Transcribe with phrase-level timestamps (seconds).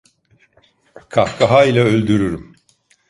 [1.09, 2.55] Kahkahayla öldürürüm…